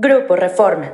[0.00, 0.92] Grupo Reforma.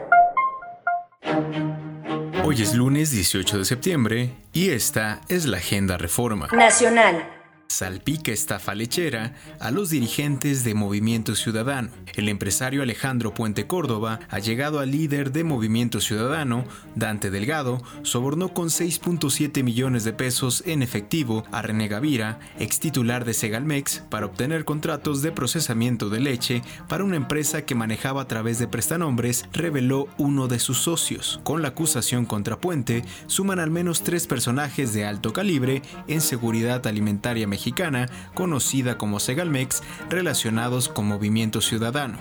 [2.43, 6.49] Hoy es lunes 18 de septiembre y esta es la Agenda Reforma.
[6.53, 7.34] Nacional
[7.69, 11.91] salpica estafa lechera a los dirigentes de Movimiento Ciudadano.
[12.15, 18.55] El empresario Alejandro Puente Córdoba ha llegado al líder de Movimiento Ciudadano, Dante Delgado, sobornó
[18.55, 24.27] con 6.7 millones de pesos en efectivo a René Gavira, ex titular de Segalmex, para
[24.27, 29.47] obtener contratos de procesamiento de leche para una empresa que manejaba a través de prestanombres,
[29.53, 31.41] reveló uno de sus socios.
[31.43, 36.87] Con la acusación contra Puente, suman al menos tres personajes de alto calibre en seguridad
[36.87, 42.19] alimentaria mexicana, conocida como Segalmex, relacionados con Movimiento Ciudadano.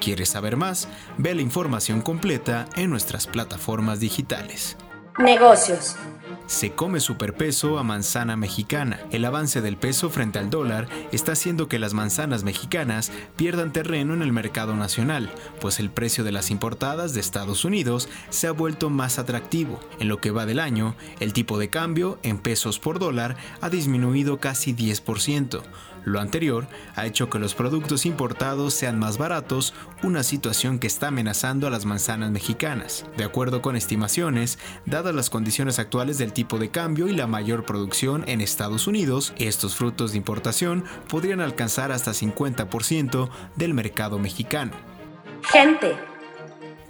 [0.00, 0.88] ¿Quieres saber más?
[1.18, 4.78] Ve la información completa en nuestras plataformas digitales.
[5.20, 5.96] Negocios
[6.50, 8.98] se come superpeso a manzana mexicana.
[9.12, 14.14] El avance del peso frente al dólar está haciendo que las manzanas mexicanas pierdan terreno
[14.14, 18.52] en el mercado nacional, pues el precio de las importadas de Estados Unidos se ha
[18.52, 19.78] vuelto más atractivo.
[20.00, 23.70] En lo que va del año, el tipo de cambio en pesos por dólar ha
[23.70, 25.62] disminuido casi 10%.
[26.04, 31.08] Lo anterior ha hecho que los productos importados sean más baratos, una situación que está
[31.08, 33.06] amenazando a las manzanas mexicanas.
[33.16, 37.64] De acuerdo con estimaciones, dadas las condiciones actuales del tipo de cambio y la mayor
[37.64, 44.72] producción en Estados Unidos, estos frutos de importación podrían alcanzar hasta 50% del mercado mexicano.
[45.42, 45.96] Gente.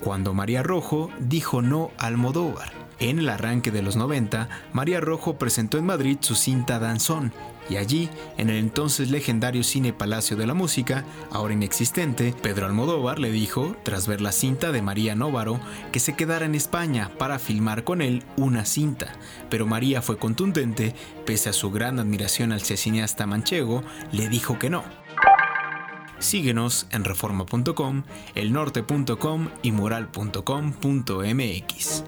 [0.00, 2.79] Cuando María Rojo dijo no al Modóvar.
[3.00, 7.32] En el arranque de los 90, María Rojo presentó en Madrid su cinta Danzón,
[7.70, 13.18] y allí, en el entonces legendario Cine Palacio de la Música, ahora inexistente, Pedro Almodóvar
[13.18, 15.60] le dijo, tras ver la cinta de María Novaro,
[15.92, 19.14] que se quedara en España para filmar con él una cinta,
[19.48, 24.68] pero María fue contundente, pese a su gran admiración al cineasta manchego, le dijo que
[24.68, 24.84] no.
[26.18, 28.02] Síguenos en reforma.com,
[28.34, 32.04] elnorte.com y moral.com.mx.